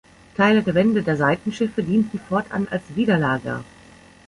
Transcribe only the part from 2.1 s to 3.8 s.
fortan als Widerlager.